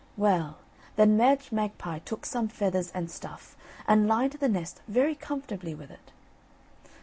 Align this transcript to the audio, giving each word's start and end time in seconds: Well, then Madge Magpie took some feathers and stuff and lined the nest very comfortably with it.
Well, 0.17 0.57
then 0.95 1.15
Madge 1.15 1.51
Magpie 1.51 1.99
took 1.99 2.25
some 2.25 2.47
feathers 2.47 2.89
and 2.89 3.11
stuff 3.11 3.55
and 3.87 4.07
lined 4.07 4.33
the 4.33 4.49
nest 4.49 4.81
very 4.87 5.13
comfortably 5.13 5.75
with 5.75 5.91
it. 5.91 6.11